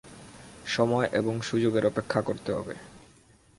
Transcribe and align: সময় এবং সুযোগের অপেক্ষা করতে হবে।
সময় 0.65 1.07
এবং 1.11 1.41
সুযোগের 1.41 1.83
অপেক্ষা 1.85 2.21
করতে 2.21 2.49
হবে। 2.53 2.75